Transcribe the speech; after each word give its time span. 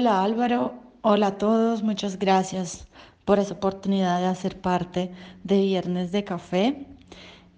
Hola 0.00 0.22
Álvaro, 0.22 0.74
hola 1.02 1.26
a 1.26 1.38
todos, 1.38 1.82
muchas 1.82 2.20
gracias 2.20 2.86
por 3.24 3.40
esa 3.40 3.54
oportunidad 3.54 4.20
de 4.20 4.26
hacer 4.26 4.60
parte 4.60 5.10
de 5.42 5.60
Viernes 5.60 6.12
de 6.12 6.22
Café. 6.22 6.86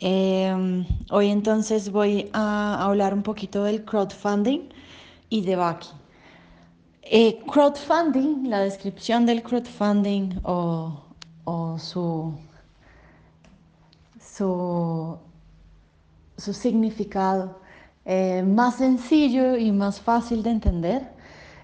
Em, 0.00 0.84
hoy 1.10 1.28
entonces 1.28 1.90
voy 1.90 2.28
a 2.34 2.84
hablar 2.84 3.14
un 3.14 3.22
poquito 3.22 3.64
del 3.64 3.86
crowdfunding 3.86 4.68
y 5.30 5.40
de 5.46 5.56
Baki. 5.56 5.88
Eh, 7.04 7.38
crowdfunding, 7.50 8.50
la 8.50 8.60
descripción 8.60 9.24
del 9.24 9.42
crowdfunding 9.42 10.38
o, 10.42 11.78
su, 11.78 12.34
su, 14.20 15.18
significado 16.36 17.60
eh, 18.04 18.42
más 18.42 18.74
sencillo 18.74 19.56
y 19.56 19.72
más 19.72 20.02
fácil 20.02 20.42
de 20.42 20.50
entender 20.50 21.15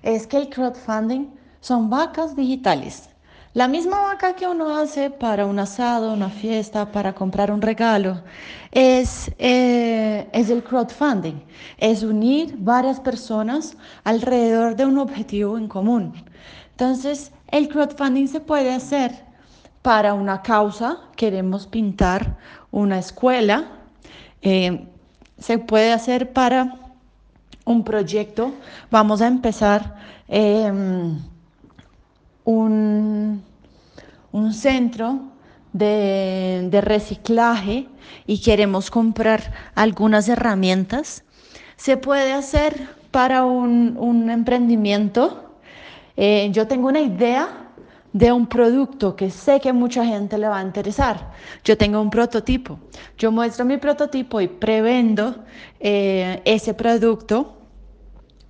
es 0.03 0.27
que 0.27 0.37
el 0.37 0.48
crowdfunding 0.48 1.29
son 1.61 1.90
vacas 1.90 2.36
digitales. 2.36 3.08
La 3.54 3.68
misma 3.68 4.00
vaca 4.00 4.35
que 4.35 4.46
uno 4.46 4.75
hace 4.79 5.11
para 5.11 5.45
un 5.45 5.59
asado, 5.59 6.14
una 6.14 6.31
fiesta, 6.31 6.90
para 6.90 7.14
comprar 7.14 7.50
un 7.50 7.61
regalo, 7.61 8.23
es, 8.71 9.31
eh, 9.39 10.26
es 10.32 10.49
el 10.49 10.64
crowdfunding. 10.64 11.35
Es 11.76 12.03
unir 12.03 12.54
varias 12.57 12.99
personas 12.99 13.76
alrededor 14.04 14.75
de 14.75 14.86
un 14.86 14.96
objetivo 14.96 15.59
en 15.59 15.68
común. 15.68 16.14
Entonces, 16.71 17.31
el 17.48 17.68
crowdfunding 17.68 18.26
se 18.26 18.40
puede 18.40 18.73
hacer 18.73 19.12
para 19.82 20.14
una 20.14 20.40
causa, 20.40 21.00
queremos 21.14 21.67
pintar 21.67 22.39
una 22.71 22.98
escuela, 22.98 23.67
eh, 24.40 24.89
se 25.39 25.59
puede 25.59 25.93
hacer 25.93 26.32
para 26.32 26.79
un 27.64 27.84
proyecto. 27.84 28.52
Vamos 28.90 29.22
a 29.22 29.29
empezar 29.29 29.96
em, 30.29 31.18
un, 32.44 33.42
un, 34.33 34.53
centro 34.53 35.20
de, 35.72 36.69
de, 36.70 36.81
reciclaje 36.81 37.89
y 38.27 38.41
queremos 38.41 38.91
comprar 38.91 39.53
algunas 39.75 40.28
herramientas. 40.28 41.25
Se 41.77 41.97
puede 41.97 42.33
hacer 42.33 42.89
para 43.11 43.45
un, 43.45 43.97
un 43.98 44.31
emprendimiento. 44.31 45.56
Eh, 46.17 46.50
yo 46.53 46.67
tengo 46.67 46.89
una 46.89 47.00
idea 47.00 47.62
de 48.13 48.31
un 48.31 48.47
producto 48.47 49.17
que 49.17 49.31
sé 49.31 49.61
que 49.61 49.73
mucha 49.73 50.05
gente 50.05 50.37
le 50.39 50.49
va 50.49 50.59
a 50.59 50.63
interesar. 50.63 51.33
Yo 51.65 51.77
tengo 51.79 52.01
un 52.01 52.11
prototipo, 52.11 52.79
yo 53.17 53.33
muestro 53.33 53.65
mi 53.65 53.79
prototipo 53.79 54.41
y 54.41 54.49
prevendo 54.49 55.45
eh, 55.81 56.43
ese 56.45 56.75
producto 56.75 57.59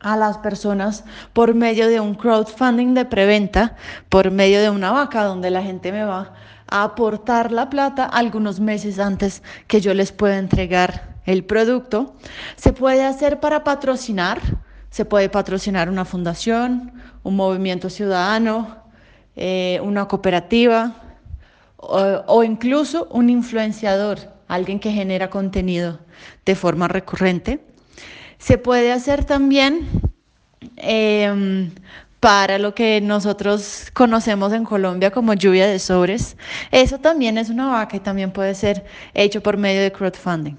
a 0.01 0.17
las 0.17 0.39
personas 0.39 1.05
por 1.33 1.55
medio 1.55 1.89
de 1.89 2.01
un 2.01 2.15
crowdfunding 2.15 2.95
de 2.95 3.05
preventa, 3.05 3.77
por 4.09 4.31
medio 4.31 4.61
de 4.61 4.69
una 4.69 4.91
vaca 4.91 5.25
donde 5.25 5.51
la 5.51 5.63
gente 5.63 5.93
me 5.93 6.05
va 6.05 6.35
a 6.67 6.83
aportar 6.83 7.53
la 7.53 7.71
plata 7.71 8.05
algunos 8.05 8.59
meses 8.59 8.99
antes 8.99 9.43
que 9.69 9.81
yo 9.81 9.95
les 9.95 10.11
pueda 10.11 10.39
entregar 10.39 11.21
el 11.25 11.45
producto. 11.45 12.15
Se 12.57 12.73
puede 12.73 13.05
hacer 13.05 13.39
para 13.39 13.63
patrocinar, 13.63 14.41
se 14.91 15.05
puede 15.05 15.29
patrocinar 15.29 15.89
una 15.89 16.05
fundación, 16.05 16.93
un 17.23 17.37
movimiento 17.37 17.89
ciudadano, 17.89 18.82
eh, 19.37 19.81
una 19.83 20.07
cooperativa 20.07 20.95
o, 21.77 22.45
incluso 22.45 23.09
un 23.11 23.29
influenciador, 23.29 24.19
alguien 24.47 24.79
que 24.79 24.93
genera 24.93 25.31
contenido 25.31 25.99
de 26.45 26.55
forma 26.55 26.87
recurrente. 26.87 27.61
Se 28.39 28.57
puede 28.57 28.93
hacer 28.93 29.25
también 29.25 29.89
em, 30.77 31.71
para 32.21 32.59
lo 32.59 32.75
que 32.75 33.01
nosotros 33.01 33.91
conocemos 33.93 34.53
en 34.53 34.65
Colombia 34.65 35.11
como 35.11 35.35
lluvia 35.35 35.67
de 35.67 35.79
sobres. 35.79 36.37
Eso 36.71 36.99
también 36.99 37.37
es 37.37 37.51
una 37.51 37.67
vaca 37.67 37.97
y 37.97 38.01
también 38.01 38.31
puede 38.31 38.55
ser 38.55 38.85
hecho 39.13 39.43
por 39.43 39.57
medio 39.57 39.83
de 39.83 39.91
crowdfunding. 39.91 40.55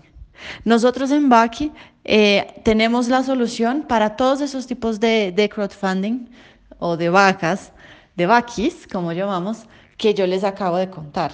Nosotros 0.66 1.10
en 1.12 1.30
Baki 1.30 1.72
eh, 2.04 2.48
tenemos 2.64 3.08
la 3.08 3.24
solución 3.24 3.84
para 3.88 4.18
todos 4.18 4.42
esos 4.42 4.68
tipos 4.68 5.00
de, 5.00 5.32
de 5.32 5.48
crowdfunding 5.48 6.28
o 6.80 6.98
de 6.98 7.08
vacas 7.08 7.72
de 8.16 8.26
Bakis, 8.26 8.88
como 8.88 9.12
llamamos, 9.12 9.66
que 9.98 10.14
yo 10.14 10.28
les 10.28 10.44
acabo 10.44 10.78
de 10.78 10.90
contar. 10.90 11.32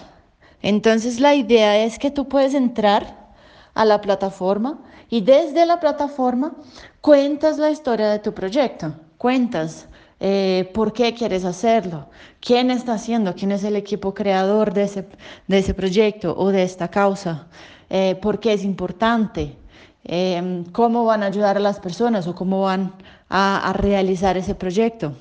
Entonces 0.61 1.19
la 1.19 1.35
idea 1.35 1.77
es 1.77 1.99
que 1.99 2.11
tú 2.11 2.27
puedes 2.27 2.53
entrar 2.53 3.29
a 3.73 3.85
la 3.85 4.01
plataforma 4.01 4.79
y 5.09 5.21
desde 5.21 5.65
la 5.65 5.79
plataforma 5.79 6.53
cuentas 7.01 7.57
la 7.57 7.71
historia 7.71 8.09
de 8.09 8.19
tu 8.19 8.33
proyecto, 8.33 8.93
cuentas 9.17 9.87
eh, 10.19 10.69
por 10.73 10.91
qué 10.91 11.13
quieres 11.13 11.45
hacerlo, 11.45 12.09
quién 12.41 12.71
está 12.71 12.93
haciendo, 12.93 13.33
quién 13.35 13.51
es 13.51 13.63
el 13.63 13.77
equipo 13.77 14.13
creador 14.13 14.73
de 14.73 14.83
ese, 14.83 15.07
de 15.47 15.57
ese 15.59 15.73
proyecto 15.73 16.35
o 16.37 16.51
de 16.51 16.63
esta 16.63 16.89
causa, 16.89 17.47
eh, 17.89 18.15
por 18.21 18.39
qué 18.39 18.53
es 18.53 18.65
importante, 18.65 19.55
eh, 20.03 20.63
cómo 20.73 21.05
van 21.05 21.23
a 21.23 21.27
ayudar 21.27 21.55
a 21.55 21.61
las 21.61 21.79
personas 21.79 22.27
o 22.27 22.35
cómo 22.35 22.63
van 22.63 22.93
a 23.29 23.73
realizar 23.77 24.37
ese 24.37 24.55
proyecto 24.55 25.13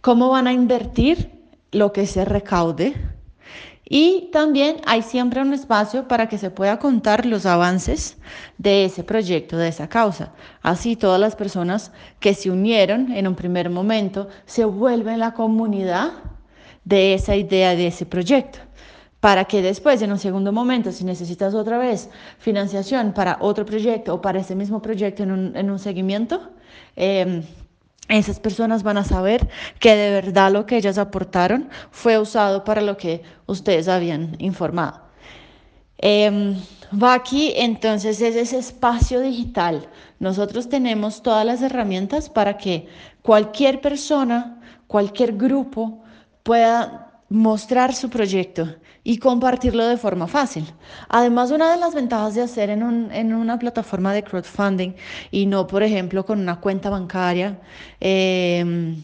cómo 0.00 0.30
van 0.30 0.46
a 0.46 0.52
invertir 0.52 1.30
lo 1.70 1.92
que 1.92 2.06
se 2.06 2.24
recaude. 2.24 2.94
Y 3.84 4.30
también 4.32 4.76
hay 4.86 5.02
siempre 5.02 5.42
un 5.42 5.52
espacio 5.52 6.08
para 6.08 6.26
que 6.28 6.38
se 6.38 6.50
pueda 6.50 6.78
contar 6.78 7.26
los 7.26 7.44
avances 7.44 8.16
de 8.56 8.86
ese 8.86 9.04
proyecto, 9.04 9.58
de 9.58 9.68
esa 9.68 9.88
causa. 9.88 10.32
Así 10.62 10.96
todas 10.96 11.20
las 11.20 11.36
personas 11.36 11.92
que 12.18 12.32
se 12.32 12.50
unieron 12.50 13.12
en 13.12 13.26
un 13.26 13.34
primer 13.34 13.68
momento 13.68 14.28
se 14.46 14.64
vuelven 14.64 15.18
la 15.18 15.34
comunidad 15.34 16.12
de 16.84 17.14
esa 17.14 17.36
idea, 17.36 17.76
de 17.76 17.88
ese 17.88 18.06
proyecto 18.06 18.58
para 19.22 19.44
que 19.44 19.62
después, 19.62 20.02
en 20.02 20.10
un 20.10 20.18
segundo 20.18 20.50
momento, 20.50 20.90
si 20.90 21.04
necesitas 21.04 21.54
otra 21.54 21.78
vez 21.78 22.10
financiación 22.38 23.12
para 23.12 23.38
otro 23.38 23.64
proyecto 23.64 24.14
o 24.14 24.20
para 24.20 24.40
ese 24.40 24.56
mismo 24.56 24.82
proyecto 24.82 25.22
en 25.22 25.30
un, 25.30 25.56
en 25.56 25.78
seguimiento, 25.78 26.50
eh, 26.96 27.44
esas 28.08 28.40
personas 28.40 28.82
van 28.82 28.98
a 28.98 29.04
saber 29.04 29.48
que 29.78 29.94
de 29.94 30.10
verdad 30.10 30.52
lo 30.52 30.66
que 30.66 30.76
ellas 30.76 30.98
aportaron 30.98 31.70
fue 31.90 32.18
usado 32.18 32.64
para 32.64 32.82
lo 32.82 32.96
que 32.96 33.22
ustedes 33.46 33.88
habían 33.88 34.36
informado. 34.38 35.00
Eh, 35.98 36.56
va 37.00 37.14
aquí, 37.14 37.52
entonces 37.56 38.20
es 38.20 38.34
ese 38.34 38.58
espacio 38.58 39.20
digital. 39.20 39.88
Nosotros 40.18 40.68
tenemos 40.68 41.22
todas 41.22 41.46
las 41.46 41.62
herramientas 41.62 42.28
para 42.28 42.58
que 42.58 42.88
cualquier 43.22 43.80
persona, 43.80 44.60
cualquier 44.88 45.36
grupo 45.36 46.02
pueda 46.42 47.11
mostrar 47.32 47.94
su 47.94 48.10
proyecto 48.10 48.68
y 49.02 49.16
compartirlo 49.18 49.86
de 49.88 49.96
forma 49.96 50.26
fácil. 50.26 50.66
Además, 51.08 51.50
una 51.50 51.72
de 51.72 51.78
las 51.78 51.94
ventajas 51.94 52.34
de 52.34 52.42
hacer 52.42 52.68
en, 52.68 52.82
un, 52.82 53.10
en 53.10 53.32
una 53.32 53.58
plataforma 53.58 54.12
de 54.12 54.22
crowdfunding 54.22 54.92
y 55.30 55.46
no, 55.46 55.66
por 55.66 55.82
ejemplo, 55.82 56.26
con 56.26 56.40
una 56.40 56.60
cuenta 56.60 56.90
bancaria 56.90 57.58
eh, 58.00 58.94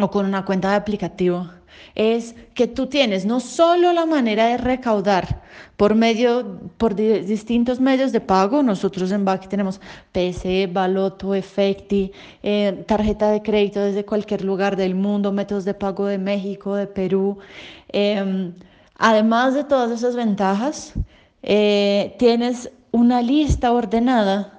o 0.00 0.10
con 0.10 0.24
una 0.24 0.44
cuenta 0.46 0.70
de 0.70 0.76
aplicativo, 0.76 1.50
es 1.94 2.34
que 2.54 2.66
tú 2.66 2.86
tienes 2.86 3.24
no 3.24 3.40
solo 3.40 3.92
la 3.92 4.06
manera 4.06 4.46
de 4.46 4.56
recaudar 4.56 5.42
por 5.76 5.94
medio, 5.94 6.58
por 6.76 6.94
distintos 6.94 7.78
medios 7.78 8.10
de 8.10 8.20
pago, 8.20 8.62
nosotros 8.62 9.12
en 9.12 9.24
Baki 9.24 9.46
tenemos 9.46 9.80
PC, 10.10 10.68
Baloto, 10.72 11.34
Efecti, 11.34 12.10
eh, 12.42 12.84
tarjeta 12.86 13.30
de 13.30 13.42
crédito 13.42 13.80
desde 13.80 14.04
cualquier 14.04 14.44
lugar 14.44 14.76
del 14.76 14.94
mundo, 14.94 15.32
métodos 15.32 15.64
de 15.64 15.74
pago 15.74 16.06
de 16.06 16.18
México, 16.18 16.74
de 16.74 16.88
Perú. 16.88 17.38
Em, 17.90 18.52
además 18.96 19.54
de 19.54 19.64
todas 19.64 19.92
esas 19.92 20.16
ventajas, 20.16 20.94
eh, 21.42 22.16
tienes 22.18 22.70
una 22.90 23.22
lista 23.22 23.72
ordenada 23.72 24.57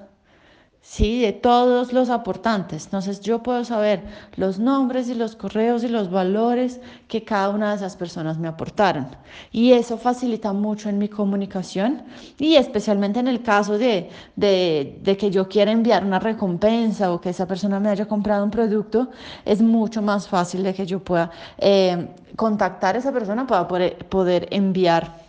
¿sí? 0.90 1.22
de 1.22 1.34
todos 1.34 1.94
los 1.94 2.10
aportantes. 2.10 2.86
Entonces 2.86 3.22
yo 3.22 3.44
puedo 3.44 3.64
saber 3.64 4.04
los 4.36 4.58
nombres 4.58 5.08
y 5.08 5.14
los 5.14 5.36
correos 5.36 5.84
y 5.84 5.88
los 5.88 6.10
valores 6.10 6.82
que 7.08 7.24
cada 7.24 7.50
una 7.50 7.70
de 7.70 7.76
esas 7.76 7.96
personas 7.96 8.40
me 8.40 8.48
aportaron. 8.48 9.08
Y 9.52 9.74
eso 9.74 9.98
facilita 10.00 10.52
mucho 10.52 10.90
en 10.90 10.98
mi 10.98 11.08
comunicación 11.08 12.02
y 12.40 12.56
especialmente 12.56 13.20
en 13.20 13.28
el 13.28 13.44
caso 13.44 13.78
de, 13.78 14.10
de, 14.36 15.18
que 15.20 15.30
yo 15.30 15.48
quiera 15.48 15.72
enviar 15.72 16.04
una 16.04 16.18
recompensa 16.18 17.14
o 17.14 17.22
que 17.22 17.30
esa 17.30 17.46
persona 17.46 17.80
me 17.80 17.90
haya 17.90 18.08
comprado 18.08 18.44
un 18.44 18.52
producto, 18.52 19.10
es 19.46 19.62
mucho 19.62 20.02
más 20.02 20.28
fácil 20.28 20.64
de 20.64 20.74
que 20.74 20.88
yo 20.88 21.00
pueda 21.00 21.30
eh, 21.60 22.08
contactar 22.36 22.96
a 22.96 23.00
esa 23.00 23.12
persona 23.12 23.46
para 23.46 23.68
poder, 23.68 24.08
poder 24.08 24.48
enviar 24.50 25.20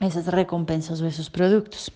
esas 0.00 0.26
recompensas 0.28 1.02
o 1.02 1.06
esos 1.06 1.28
productos. 1.28 1.92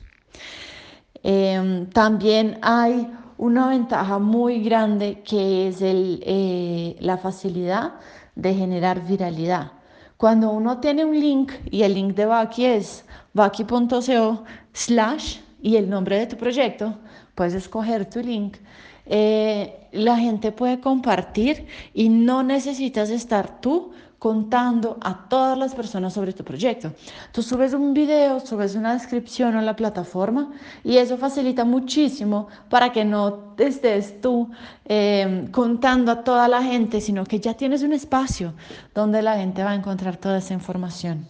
Em, 1.23 1.87
también 1.91 2.59
hay 2.63 3.11
una 3.39 3.69
ventaja 3.69 4.19
muy 4.19 4.63
grande 4.63 5.23
que 5.25 5.69
es 5.69 5.83
el, 5.83 6.23
eh, 6.27 6.97
la 7.01 7.17
facilidad 7.19 7.95
de 8.35 8.55
generar 8.55 9.05
viralidad. 9.07 9.73
Cuando 10.17 10.51
uno 10.51 10.79
tiene 10.81 11.05
un 11.05 11.19
link 11.19 11.53
y 11.71 11.83
el 11.83 11.95
link 11.95 12.15
de 12.15 12.27
Baki 12.27 12.65
es 12.67 13.05
baki.co 13.33 14.45
slash 14.73 15.39
y 15.63 15.77
el 15.77 15.89
nombre 15.89 16.19
de 16.19 16.27
tu 16.27 16.37
proyecto, 16.37 16.95
puedes 17.35 17.55
escoger 17.55 18.09
tu 18.09 18.21
link. 18.21 18.57
eh, 19.07 19.89
la 19.93 20.17
gente 20.17 20.53
puede 20.53 20.79
compartir 20.81 21.67
y 21.95 22.09
no 22.11 22.43
necesitas 22.45 23.11
estar 23.11 23.61
tú 23.61 23.91
contando 24.21 24.99
a 25.01 25.29
todas 25.31 25.57
las 25.57 25.75
personas 25.75 26.13
sobre 26.13 26.35
tu 26.35 26.45
proyecto. 26.45 26.93
Tú 27.33 27.43
subes 27.43 27.73
un 27.73 27.95
video, 27.95 28.39
subes 28.39 28.75
una 28.75 28.93
descripción 28.93 29.57
a 29.57 29.63
la 29.63 29.75
plataforma 29.75 30.53
y 30.85 30.99
eso 30.99 31.17
facilita 31.17 31.65
muchísimo 31.65 32.49
para 32.69 32.93
que 32.93 33.03
no 33.03 33.55
estés 33.57 34.21
tú 34.21 34.51
eh, 34.85 35.49
contando 35.51 36.13
a 36.13 36.23
toda 36.23 36.49
la 36.49 36.63
gente, 36.63 37.01
sino 37.01 37.25
que 37.25 37.41
ya 37.41 37.55
tienes 37.55 37.83
un 37.83 37.95
espacio 37.95 38.53
donde 38.95 39.23
la 39.23 39.39
gente 39.39 39.65
va 39.65 39.71
a 39.71 39.75
encontrar 39.75 40.19
toda 40.19 40.37
esa 40.37 40.53
información. 40.53 41.27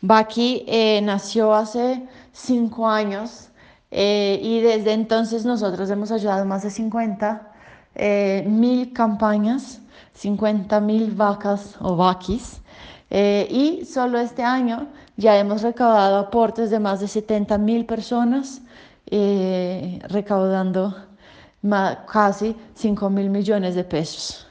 Baki 0.00 0.64
eh, 0.68 1.00
nació 1.02 1.54
hace 1.54 2.06
cinco 2.30 2.88
años 2.88 3.48
eh, 3.90 4.38
y 4.40 4.60
desde 4.60 4.92
entonces 4.92 5.44
nosotros 5.44 5.90
hemos 5.90 6.12
ayudado 6.12 6.44
más 6.44 6.62
de 6.62 6.70
50 6.70 7.51
mil 7.94 8.92
campañas 8.92 9.82
50 10.14 10.80
mil 10.80 11.10
vacas 11.10 11.76
o 11.80 11.96
vaquis. 11.96 12.60
Eh, 13.10 13.46
y 13.50 13.84
solo 13.84 14.18
este 14.18 14.42
año 14.42 14.88
ya 15.16 15.36
hemos 15.38 15.62
recaudado 15.62 16.16
aportes 16.16 16.70
de 16.70 16.78
más 16.78 17.00
de 17.00 17.08
70 17.08 17.58
mil 17.58 17.84
personas, 17.84 18.62
eh, 19.06 20.00
recaudando 20.08 20.94
casi 22.10 22.56
5 22.74 23.10
mil 23.10 23.30
millones 23.30 23.74
de 23.74 23.84
pesos. 23.84 24.46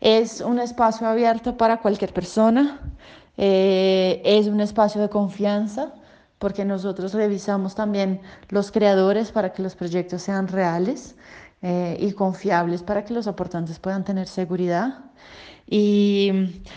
Es 0.00 0.40
un 0.40 0.58
espacio 0.58 1.06
abierto 1.08 1.56
para 1.56 1.78
cualquier 1.78 2.12
persona, 2.12 2.80
eh, 3.38 4.20
es 4.24 4.46
un 4.46 4.60
espacio 4.60 5.00
de 5.00 5.08
confianza 5.08 5.92
porque 6.38 6.66
nosotros 6.66 7.14
revisamos 7.14 7.74
también 7.74 8.20
los 8.50 8.70
creadores 8.70 9.32
para 9.32 9.52
que 9.52 9.62
los 9.62 9.74
proyectos 9.74 10.22
sean 10.22 10.48
reales. 10.48 11.16
Eh, 11.68 11.96
y 11.98 12.12
confiables 12.12 12.84
para 12.84 13.04
que 13.04 13.12
los 13.12 13.26
aportantes 13.26 13.80
puedan 13.80 14.04
tener 14.04 14.28
seguridad. 14.28 15.00
Y 15.68 16.30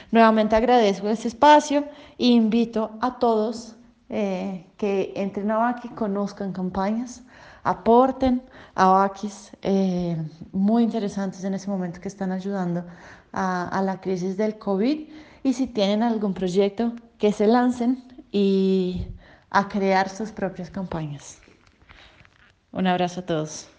nuevamente 0.10 0.56
agradezco 0.56 1.08
este 1.10 1.28
espacio 1.28 1.86
e 2.18 2.26
invito 2.26 2.98
a 3.00 3.20
todos 3.20 3.76
eh, 4.10 4.66
que 4.78 5.14
entren 5.16 5.52
a 5.52 5.58
Baki, 5.58 5.90
conozcan 5.90 6.54
campañas, 6.54 7.22
aporten 7.64 8.42
a 8.74 8.88
Bakis 8.88 9.52
eh, 9.62 10.18
muy 10.54 10.82
interesantes 10.82 11.44
en 11.44 11.54
ese 11.54 11.70
momento 11.70 12.02
que 12.02 12.08
están 12.08 12.32
ayudando 12.32 12.84
a, 13.32 13.68
a 13.68 13.84
la 13.84 14.02
crisis 14.02 14.38
del 14.38 14.58
COVID. 14.58 15.08
Y 15.44 15.54
si 15.54 15.68
tienen 15.68 16.02
algún 16.02 16.34
proyecto, 16.34 16.94
que 17.20 17.32
se 17.32 17.46
lancen 17.46 18.04
y 18.32 19.06
a 19.52 19.70
crear 19.70 20.10
sus 20.10 20.32
propias 20.32 20.72
campañas. 20.72 21.38
Un 22.72 22.88
abrazo 22.88 23.20
a 23.20 23.26
todos. 23.28 23.70